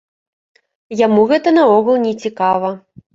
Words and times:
Яму 1.05 1.25
гэта 1.31 1.53
наогул 1.59 1.99
не 2.07 2.13
цікава. 2.25 2.73